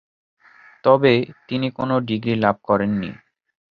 তবে, 0.83 1.13
তিনি 1.47 1.67
কোন 1.71 1.89
ডিগ্রি 1.99 2.33
লাভ 2.35 2.55
করেননি। 2.63 3.11